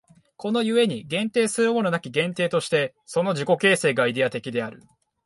[0.35, 4.81] この故に限定するものなき限定として、その自己形成がイデヤ的である。